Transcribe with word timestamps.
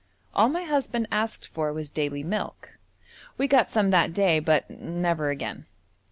All 0.33 0.49
my 0.49 0.63
husband 0.63 1.07
asked 1.11 1.49
for 1.49 1.71
was 1.71 1.91
daily 1.91 2.23
milk. 2.23 2.79
We 3.37 3.45
got 3.45 3.69
some 3.69 3.91
that 3.91 4.13
day, 4.13 4.39
but 4.39 4.67
never 4.67 5.29
again. 5.29 5.67